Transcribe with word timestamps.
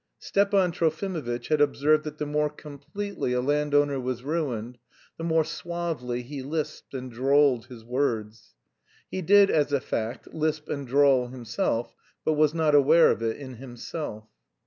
Stepan 0.17 0.71
Trofimovitch 0.71 1.49
had 1.49 1.61
observed 1.61 2.05
that 2.05 2.17
the 2.17 2.25
more 2.25 2.49
completely 2.49 3.33
a 3.33 3.39
landowner 3.39 3.99
was 3.99 4.23
ruined, 4.23 4.79
the 5.19 5.23
more 5.23 5.43
suavely 5.43 6.23
he 6.23 6.41
lisped 6.41 6.95
and 6.95 7.11
drawled 7.11 7.67
his 7.67 7.83
words. 7.85 8.55
He 9.11 9.21
did, 9.21 9.51
as 9.51 9.71
a 9.71 9.79
fact, 9.79 10.33
lisp 10.33 10.67
and 10.69 10.87
drawl 10.87 11.27
himself, 11.27 11.93
but 12.25 12.33
was 12.33 12.51
not 12.51 12.73
aware 12.73 13.11
of 13.11 13.21
it 13.21 13.37
in 13.37 13.57
himself. 13.57 14.25